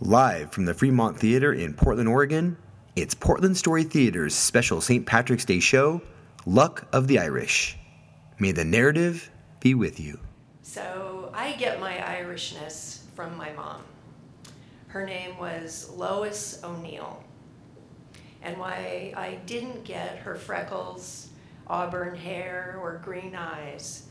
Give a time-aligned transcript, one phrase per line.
[0.00, 2.58] Live from the Fremont Theater in Portland, Oregon,
[2.96, 5.06] it's Portland Story Theater's special St.
[5.06, 6.02] Patrick's Day show,
[6.44, 7.78] Luck of the Irish.
[8.38, 10.20] May the narrative be with you.
[10.60, 13.84] So I get my Irishness from my mom.
[14.88, 17.24] Her name was Lois O'Neill.
[18.42, 21.30] And why I didn't get her freckles,
[21.66, 24.08] auburn hair, or green eyes,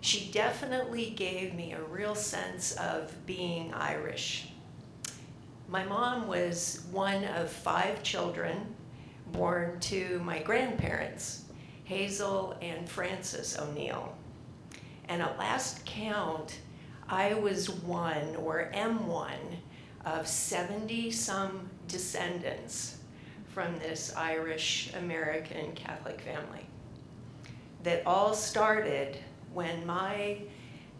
[0.00, 4.50] she definitely gave me a real sense of being Irish.
[5.68, 8.74] My mom was one of five children
[9.32, 11.42] born to my grandparents,
[11.84, 14.14] Hazel and Frances O'Neill.
[15.08, 16.60] And at last count,
[17.08, 19.58] I was one or am one
[20.04, 22.98] of 70 some descendants
[23.52, 26.66] from this Irish American Catholic family
[27.82, 29.18] that all started
[29.52, 30.38] when my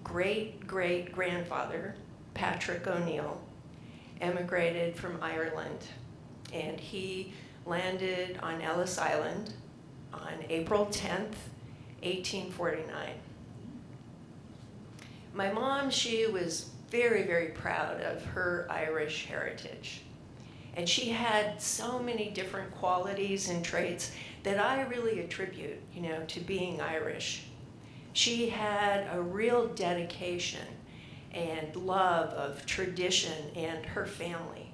[0.03, 1.95] great great grandfather,
[2.35, 3.41] Patrick O'Neill,
[4.21, 5.87] emigrated from Ireland.
[6.53, 7.33] And he
[7.65, 9.53] landed on Ellis Island
[10.13, 11.37] on April 10th,
[12.03, 13.11] 1849.
[15.35, 20.03] My mom, she was very, very proud of her Irish heritage.
[20.77, 26.23] And she had so many different qualities and traits that I really attribute, you know,
[26.29, 27.45] to being Irish.
[28.13, 30.67] She had a real dedication
[31.37, 34.73] and love of tradition and her family.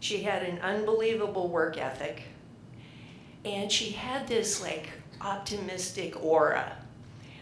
[0.00, 2.22] She had an unbelievable work ethic,
[3.44, 4.88] and she had this like
[5.20, 6.76] optimistic aura.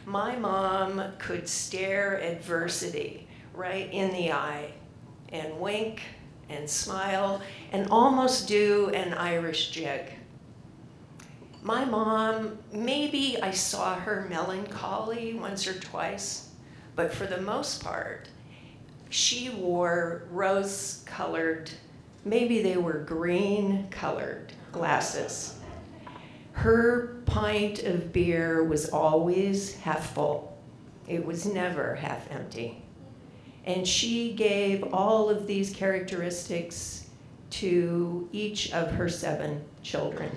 [0.04, 4.72] My mom could stare adversity right in the eye
[5.30, 6.02] and wink
[6.48, 10.12] and smile and almost do an Irish jig.
[11.62, 16.45] My mom, maybe I saw her melancholy once or twice,
[16.96, 18.28] but for the most part,
[19.10, 21.70] she wore rose colored,
[22.24, 25.54] maybe they were green colored glasses.
[26.52, 30.58] Her pint of beer was always half full,
[31.06, 32.82] it was never half empty.
[33.64, 37.08] And she gave all of these characteristics
[37.50, 40.30] to each of her seven children.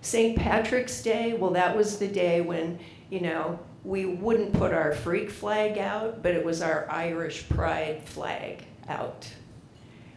[0.00, 0.36] St.
[0.36, 2.78] Patrick's Day, well, that was the day when,
[3.08, 8.02] you know, we wouldn't put our freak flag out, but it was our Irish pride
[8.04, 9.28] flag out.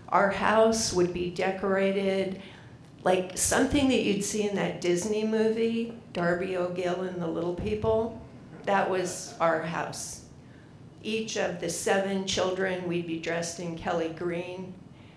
[0.09, 2.41] Our house would be decorated
[3.03, 8.21] like something that you'd see in that Disney movie, Darby O'Gill and the Little People.
[8.63, 10.21] That was our house.
[11.03, 14.73] Each of the seven children, we'd be dressed in Kelly green.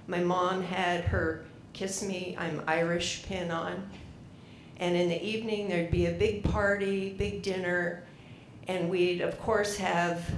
[0.06, 3.88] My mom had her Kiss Me, I'm Irish pin on.
[4.78, 8.04] And in the evening, there'd be a big party, big dinner,
[8.68, 10.30] and we'd, of course, have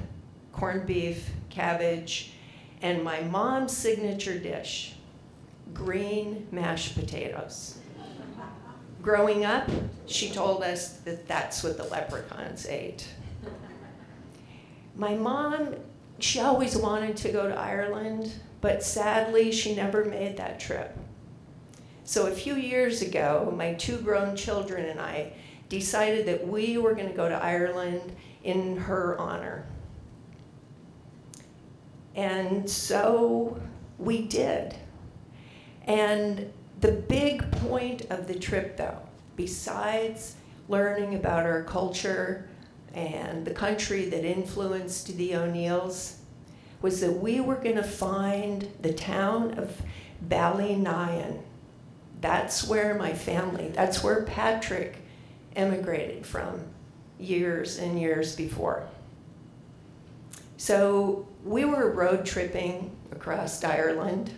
[0.52, 2.32] corned beef, cabbage,
[2.80, 4.94] and my mom's signature dish
[5.74, 7.78] green mashed potatoes.
[9.02, 9.68] Growing up,
[10.06, 13.06] she told us that that's what the leprechauns ate.
[14.94, 15.76] My mom,
[16.18, 20.96] she always wanted to go to Ireland, but sadly, she never made that trip.
[22.04, 25.32] So a few years ago, my two grown children and I
[25.70, 28.14] decided that we were going to go to Ireland
[28.44, 29.64] in her honor.
[32.14, 33.58] And so
[33.98, 34.74] we did.
[35.86, 38.98] And the big point of the trip, though,
[39.36, 40.36] besides
[40.68, 42.48] learning about our culture
[42.92, 46.16] and the country that influenced the O'Neills,
[46.82, 49.80] was that we were going to find the town of
[50.28, 51.40] Ballynaghan.
[52.20, 54.99] That's where my family, that's where Patrick
[55.56, 56.64] emigrated from
[57.18, 58.86] years and years before.
[60.56, 64.30] So we were road tripping across Ireland,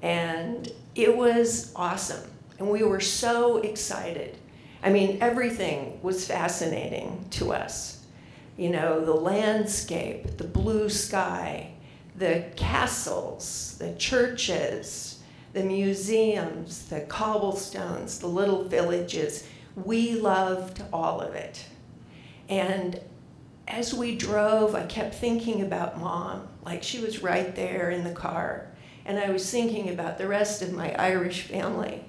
[0.00, 2.30] and it was awesome.
[2.58, 4.36] And we were so excited.
[4.82, 8.04] I mean, everything was fascinating to us.
[8.56, 11.72] You know, the landscape, the blue sky,
[12.16, 15.20] the castles, the churches,
[15.52, 19.46] the museums, the cobblestones, the little villages.
[19.76, 21.64] We loved all of it.
[22.48, 23.00] And
[23.68, 28.12] as we drove, I kept thinking about mom, like she was right there in the
[28.12, 28.68] car.
[29.04, 32.04] And I was thinking about the rest of my Irish family.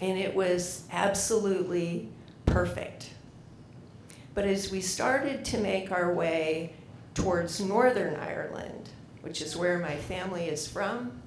[0.00, 2.08] And it was absolutely
[2.46, 3.10] perfect.
[4.34, 6.74] But as we started to make our way
[7.14, 11.22] towards Northern Ireland, which is where my family is from,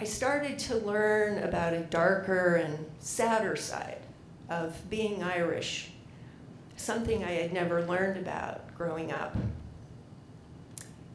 [0.00, 3.98] I started to learn about a darker and sadder side
[4.48, 5.90] of being Irish,
[6.76, 9.36] something I had never learned about growing up.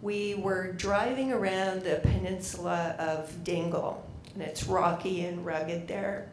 [0.03, 4.05] we were driving around the peninsula of Dingle,
[4.35, 6.29] and it's rocky and rugged there.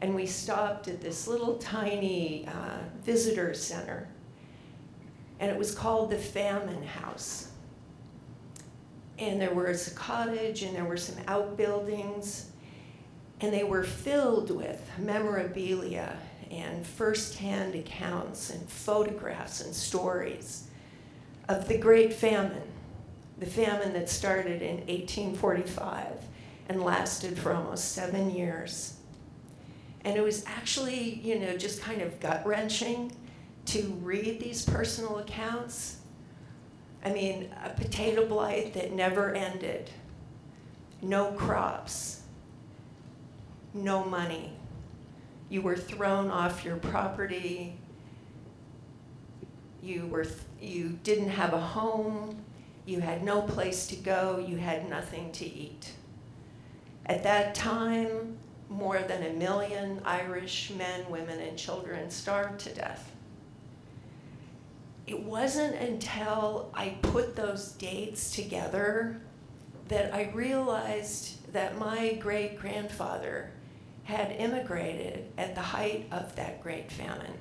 [0.00, 4.06] And we stopped at this little tiny uh, visitor center,
[5.40, 7.48] and it was called the Famine House.
[9.18, 12.50] And there was a cottage, and there were some outbuildings,
[13.40, 16.16] and they were filled with memorabilia
[16.50, 20.68] and firsthand accounts and photographs and stories
[21.48, 22.62] of the Great Famine
[23.38, 26.06] the famine that started in 1845
[26.68, 28.94] and lasted for almost seven years.
[30.04, 33.12] And it was actually, you know, just kind of gut wrenching
[33.66, 35.98] to read these personal accounts.
[37.06, 39.90] I mean, a potato blight that never ended,
[41.00, 42.22] no crops,
[43.72, 44.52] no money.
[45.48, 47.78] You were thrown off your property.
[49.80, 52.44] You, were th- you didn't have a home
[52.86, 55.90] you had no place to go, you had nothing to eat.
[57.04, 58.38] At that time,
[58.68, 63.10] more than a million Irish men, women, and children starved to death.
[65.06, 69.20] It wasn't until I put those dates together
[69.88, 73.50] that I realized that my great grandfather
[74.02, 77.34] had immigrated at the height of that great famine.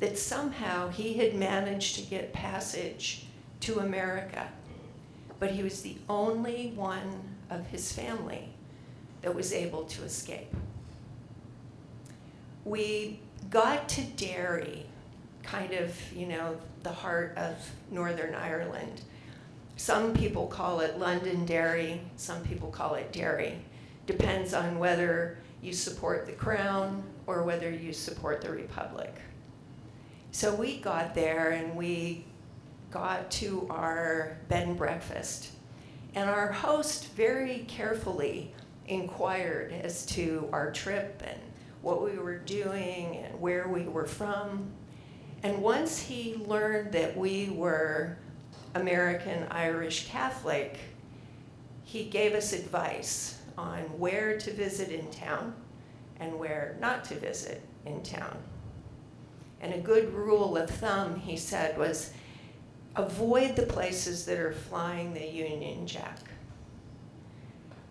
[0.00, 3.26] That somehow he had managed to get passage
[3.60, 4.48] to America.
[5.38, 8.50] But he was the only one of his family
[9.22, 10.54] that was able to escape.
[12.64, 13.20] We
[13.50, 14.86] got to Derry,
[15.46, 17.56] kind of, you know, the heart of
[17.90, 19.02] Northern Ireland.
[19.76, 23.58] Some people call it Londonderry, some people call it Derry.
[24.06, 29.14] Depends on whether you support the crown or whether you support the republic.
[30.30, 32.24] So we got there and we
[32.90, 35.50] got to our bed and breakfast.
[36.14, 38.54] And our host very carefully
[38.86, 41.40] inquired as to our trip and
[41.82, 44.70] what we were doing and where we were from.
[45.46, 48.18] And once he learned that we were
[48.74, 50.80] American Irish Catholic,
[51.84, 55.54] he gave us advice on where to visit in town
[56.18, 58.36] and where not to visit in town.
[59.60, 62.10] And a good rule of thumb, he said, was
[62.96, 66.18] avoid the places that are flying the Union Jack.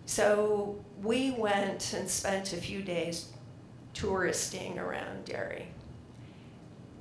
[0.06, 3.30] So we went and spent a few days
[3.94, 5.68] touristing around Derry.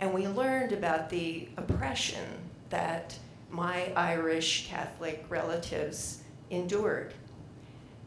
[0.04, 2.26] And we learned about the oppression
[2.68, 3.16] that
[3.50, 6.20] my Irish Catholic relatives
[6.50, 7.14] endured.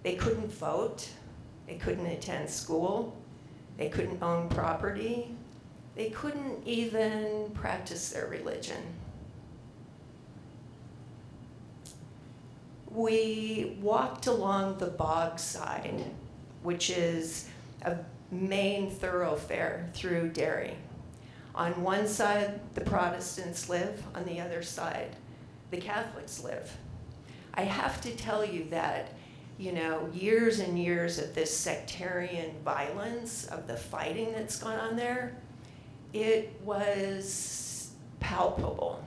[0.04, 1.10] They couldn't vote,
[1.66, 3.18] they couldn't attend school,
[3.78, 5.36] they couldn't own property,
[5.96, 8.84] they couldn't even practice their religion.
[12.92, 16.04] we walked along the Bogside,
[16.62, 17.48] which is
[17.84, 17.98] a
[18.32, 20.78] main thoroughfare through Derry.
[21.58, 25.16] On one side, the Protestants live, on the other side,
[25.72, 26.72] the Catholics live.
[27.54, 29.10] I have to tell you that,
[29.58, 34.96] you know, years and years of this sectarian violence, of the fighting that's gone on
[34.96, 35.36] there,
[36.14, 37.90] it was
[38.20, 39.04] palpable.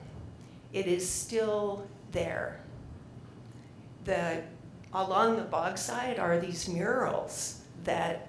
[0.73, 2.61] It is still there
[4.05, 4.41] the
[4.93, 8.27] along the Bogside are these murals that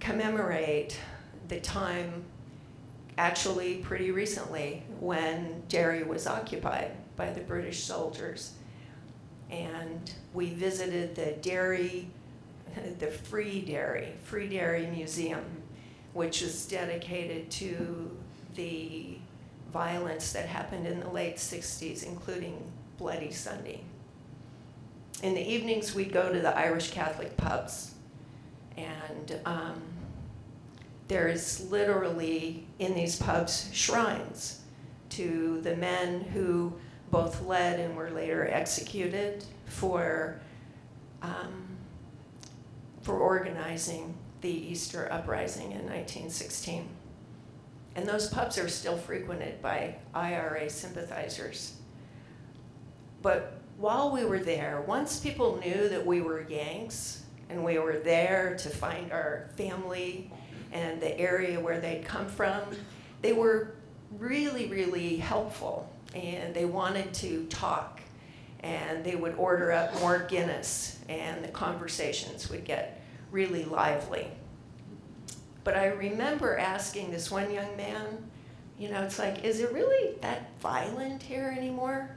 [0.00, 0.98] commemorate
[1.48, 2.24] the time
[3.16, 8.52] actually pretty recently when Derry was occupied by the British soldiers.
[9.50, 12.08] And we visited the Derry,
[12.98, 15.44] the Free Derry, Free Derry Museum,
[16.12, 18.16] which is dedicated to
[18.54, 19.18] the
[19.72, 23.80] violence that happened in the late 60s, including Bloody Sunday
[25.24, 27.94] in the evenings, we'd go to the Irish Catholic pubs.
[28.76, 29.82] And um,
[31.08, 34.60] there's literally in these pubs shrines
[35.10, 36.72] to the men who
[37.10, 40.40] both led and were later executed for,
[41.22, 41.64] um,
[43.02, 46.88] for organizing the Easter uprising in 1916.
[47.96, 51.76] And those pubs are still frequented by IRA sympathizers.
[53.22, 57.98] But while we were there, once people knew that we were Yanks and we were
[57.98, 60.30] there to find our family
[60.74, 62.60] and the area where they'd come from,
[63.22, 63.74] they were
[64.18, 68.00] really, really helpful and they wanted to talk
[68.60, 74.28] and they would order up more Guinness and the conversations would get really lively.
[75.62, 78.30] But I remember asking this one young man,
[78.78, 82.10] you know, it's like, is it really that violent here anymore?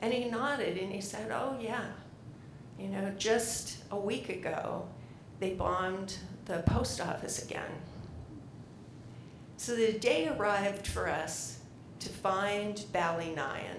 [0.00, 1.84] And he nodded and he said, Oh, yeah.
[2.78, 4.86] You know, just a week ago,
[5.40, 7.70] they bombed the post office again.
[9.56, 11.58] So the day arrived for us
[12.00, 13.78] to find Ballynagin.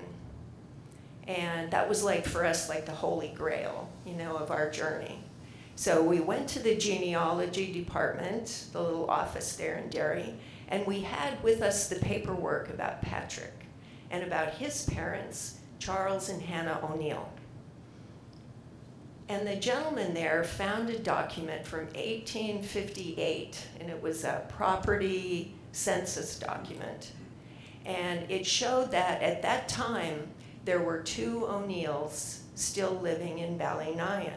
[1.28, 5.24] And that was like for us like the holy grail, you know, of our journey.
[5.76, 10.34] So we went to the genealogy department, the little office there in Derry,
[10.68, 13.54] and we had with us the paperwork about Patrick
[14.12, 17.32] and about his parents, Charles and Hannah O'Neill.
[19.30, 26.40] And the gentleman there found a document from 1858, and it was a property census
[26.40, 27.12] document.
[27.86, 30.30] And it showed that at that time,
[30.66, 34.34] there were two O'Neills still living in Ballynagin.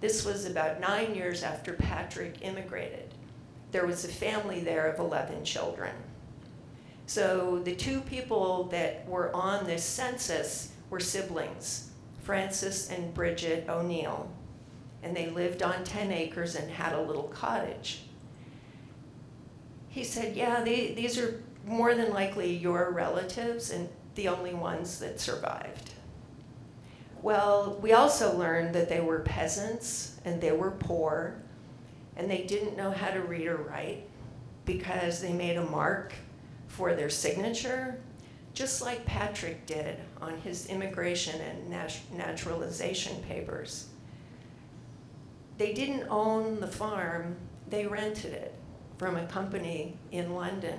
[0.00, 3.12] This was about nine years after Patrick immigrated.
[3.72, 5.94] There was a family there of 11 children.
[7.06, 11.89] So the two people that were on this census were siblings,
[12.22, 14.30] Francis and Bridget O'Neill.
[15.02, 18.02] And they lived on 10 acres and had a little cottage.
[19.88, 24.98] He said, Yeah, they, these are more than likely your relatives and the only ones
[25.00, 25.92] that survived.
[27.22, 31.36] Well, we also learned that they were peasants and they were poor
[32.16, 34.08] and they didn't know how to read or write
[34.64, 36.12] because they made a mark
[36.68, 38.00] for their signature,
[38.60, 41.70] just like Patrick did on his immigration and
[42.14, 43.88] naturalization papers.
[45.56, 47.36] They didn't own the farm,
[47.70, 48.54] they rented it
[48.98, 50.78] from a company in London.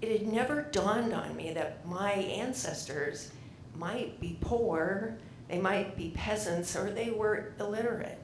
[0.00, 3.32] It had never dawned on me that my ancestors
[3.74, 8.18] might be poor they might be peasants or they were illiterate.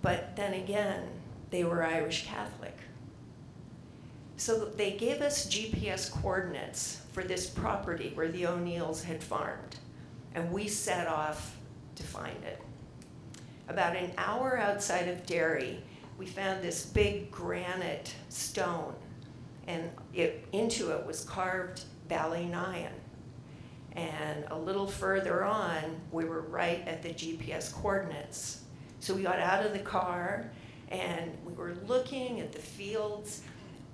[0.00, 1.04] But then again,
[1.50, 2.76] they were Irish Catholic.
[4.36, 9.76] So they gave us GPS coordinates for this property where the O'Neills had farmed,
[10.34, 11.56] and we set off
[11.94, 12.60] to find it.
[13.68, 15.82] About an hour outside of Derry,
[16.18, 18.94] we found this big granite stone,
[19.66, 22.90] and it, into it was carved Ballynagin.
[23.94, 28.62] And a little further on, we were right at the GPS coordinates.
[29.00, 30.50] So we got out of the car
[30.88, 33.42] and we were looking at the fields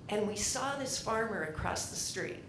[0.09, 2.43] and we saw this farmer across the street.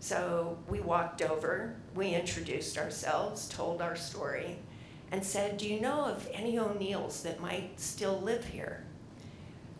[0.00, 4.58] So we walked over, we introduced ourselves, told our story,
[5.12, 8.84] and said, Do you know of any O'Neills that might still live here?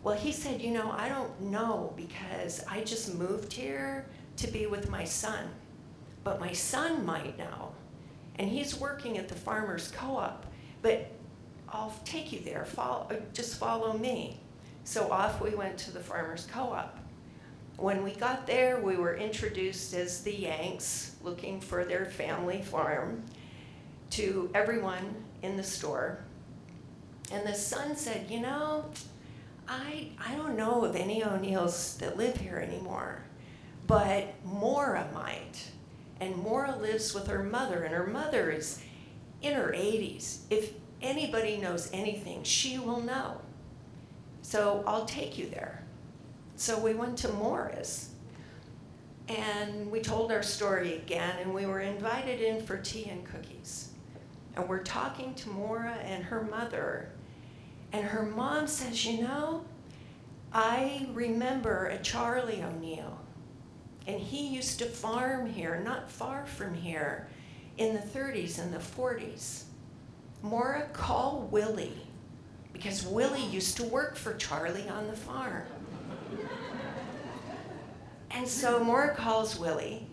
[0.03, 4.65] Well, he said, You know, I don't know because I just moved here to be
[4.65, 5.49] with my son
[6.25, 7.71] but my son might know.
[8.37, 10.45] And he's working at the farmer's co op.
[10.81, 11.09] But
[11.69, 12.65] I'll take you there.
[12.65, 14.41] Follow, uh, just follow me.
[14.85, 16.99] So off we went to the farmer's co op.
[17.77, 23.23] When we got there, we were introduced as the Yanks looking for their family farm
[24.11, 26.19] to everyone in the store.
[27.31, 28.85] And the son said, You know,
[29.67, 33.23] I, I don't know of any O'Neills that live here anymore,
[33.87, 35.71] but Mora might
[36.21, 38.81] and Mora lives with her mother, and her mother is
[39.41, 40.41] in her 80s.
[40.49, 43.41] If anybody knows anything, she will know.
[44.45, 45.81] So I'll take you there.
[46.55, 48.11] So we went to Morris
[49.27, 53.89] and we told our story again, and we were invited in for tea and cookies.
[54.55, 57.09] And we're talking to Mora and her mother,
[57.91, 59.65] and her mom says, You know,
[60.53, 63.19] I remember a Charlie O'Neill
[64.05, 67.27] and he used to farm here, not far from here,
[67.79, 69.63] in the 30s and the 40s.
[70.43, 72.05] Mora, call Willie,
[72.75, 75.63] because Willie used to work for Charlie on the farm.
[78.31, 80.05] and so Mora calls Willie,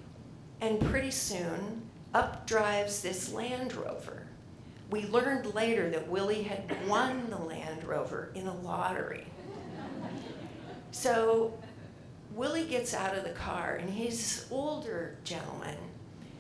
[0.61, 1.83] and pretty soon
[2.15, 4.23] up drives this Land Rover.
[4.91, 9.27] We learned later that Willie had won the Land Rover in a lottery.
[10.93, 11.59] So
[12.33, 15.79] Willie gets out of the car, and he's this older gentleman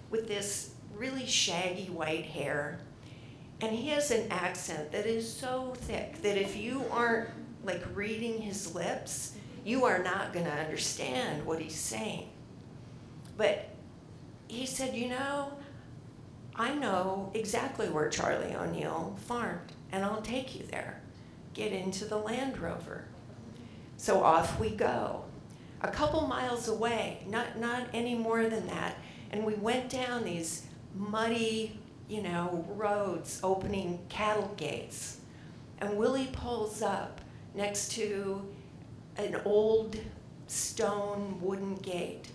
[0.08, 2.78] with this really shaggy white hair.
[3.62, 7.30] And he has an accent that is so thick that if you aren't
[7.64, 12.28] like reading his lips, you are not going to understand what he's saying.
[13.36, 13.68] But
[14.48, 15.52] he said, You know,
[16.56, 21.00] I know exactly where Charlie O'Neill farmed, and I'll take you there.
[21.54, 23.04] Get into the Land Rover.
[23.96, 25.24] So off we go
[25.82, 28.96] a couple miles away, not, not any more than that.
[29.30, 30.66] And we went down these
[30.96, 31.78] muddy,
[32.08, 35.18] you know, roads opening cattle gates.
[35.80, 37.20] And Willie pulls up
[37.54, 38.46] next to
[39.16, 39.96] an old
[40.46, 42.28] stone wooden gate.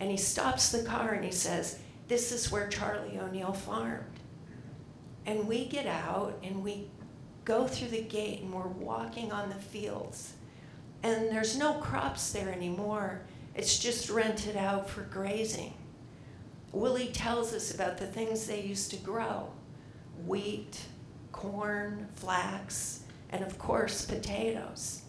[0.00, 4.04] And he stops the car and he says, this is where Charlie O'Neill farmed.
[5.26, 6.88] And we get out and we
[7.44, 10.32] go through the gate and we're walking on the fields.
[11.02, 13.22] And there's no crops there anymore.
[13.54, 15.74] It's just rented out for grazing.
[16.72, 19.50] Willie tells us about the things they used to grow
[20.26, 20.84] wheat,
[21.32, 25.02] corn, flax, and of course, potatoes.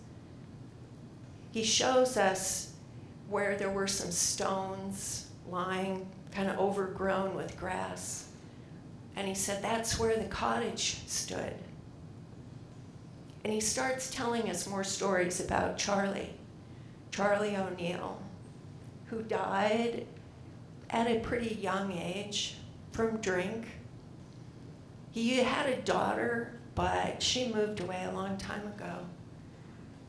[1.51, 2.73] He shows us
[3.29, 8.27] where there were some stones lying kind of overgrown with grass.
[9.15, 11.55] And he said, That's where the cottage stood.
[13.43, 16.33] And he starts telling us more stories about Charlie,
[17.11, 18.21] Charlie O'Neill,
[19.07, 20.05] who died
[20.91, 22.55] at a pretty young age
[22.91, 23.65] from drink.
[25.11, 28.99] He had a daughter, but she moved away a long time ago.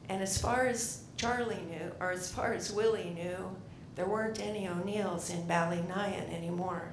[0.08, 3.56] And as far as Charlie knew, or as far as Willie knew,
[3.94, 6.92] there weren't any O'Neills in Ballynyan anymore.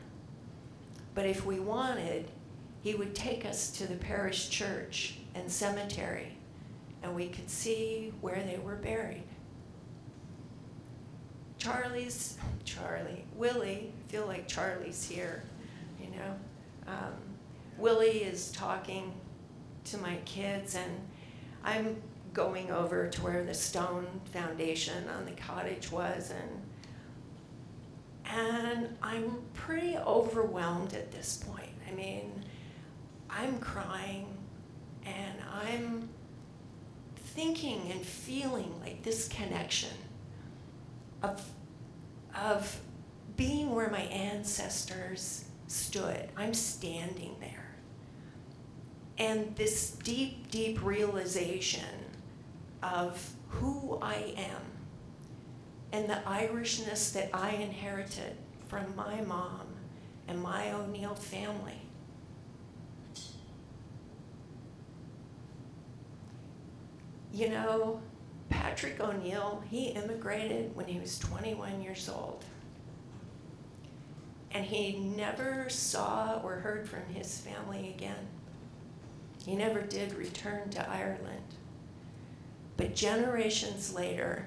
[1.15, 2.29] But if we wanted,
[2.81, 6.37] he would take us to the parish church and cemetery,
[7.01, 9.23] and we could see where they were buried.
[11.59, 15.43] Charlie's, Charlie, Willie, I feel like Charlie's here,
[16.01, 16.35] you know.
[16.87, 17.13] Um,
[17.77, 19.13] Willie is talking
[19.85, 20.91] to my kids, and
[21.63, 22.01] I'm
[22.33, 26.61] going over to where the stone foundation on the cottage was, and
[28.25, 31.71] and I'm pretty overwhelmed at this point.
[31.89, 32.45] I mean,
[33.29, 34.27] I'm crying
[35.03, 36.09] and I'm
[37.15, 39.89] thinking and feeling like this connection
[41.21, 41.43] of,
[42.35, 42.79] of
[43.35, 46.29] being where my ancestors stood.
[46.35, 47.75] I'm standing there.
[49.17, 51.83] And this deep, deep realization
[52.81, 54.61] of who I am
[55.91, 58.35] and the Irishness that I inherited
[58.67, 59.67] from my mom
[60.27, 61.81] and my O'Neill family.
[67.33, 68.01] You know,
[68.49, 72.43] Patrick O'Neill, he immigrated when he was 21 years old.
[74.51, 78.27] And he never saw or heard from his family again.
[79.45, 81.43] He never did return to Ireland.
[82.77, 84.45] But generations later,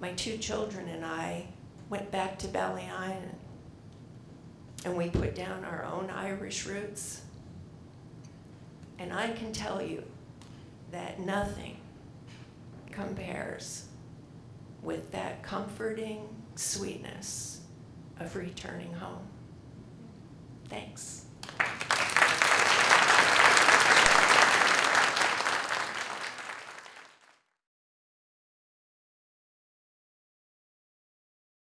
[0.00, 1.46] my two children and I
[1.88, 3.34] went back to Ballynyan
[4.84, 7.22] and we put down our own Irish roots.
[8.98, 10.04] And I can tell you
[10.92, 11.77] that nothing
[12.98, 13.84] compares
[14.82, 17.60] with that comforting sweetness
[18.18, 19.26] of returning home.
[20.68, 21.26] Thanks.